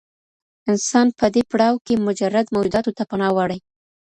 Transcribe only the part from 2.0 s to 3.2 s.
مجرد موجوداتو ته